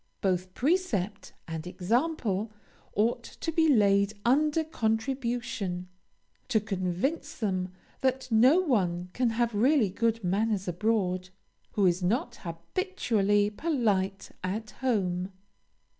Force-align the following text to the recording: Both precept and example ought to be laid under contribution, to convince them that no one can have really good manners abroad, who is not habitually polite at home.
Both 0.19 0.55
precept 0.55 1.33
and 1.47 1.67
example 1.67 2.51
ought 2.95 3.21
to 3.23 3.51
be 3.51 3.69
laid 3.71 4.15
under 4.25 4.63
contribution, 4.63 5.89
to 6.47 6.59
convince 6.59 7.35
them 7.37 7.69
that 7.99 8.27
no 8.31 8.61
one 8.61 9.09
can 9.13 9.29
have 9.29 9.53
really 9.53 9.91
good 9.91 10.23
manners 10.23 10.67
abroad, 10.67 11.29
who 11.73 11.85
is 11.85 12.01
not 12.01 12.37
habitually 12.37 13.51
polite 13.51 14.31
at 14.43 14.71
home. 14.81 15.33